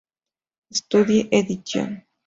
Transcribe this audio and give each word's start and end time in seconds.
Study 0.73 1.29
edition. 1.31 2.01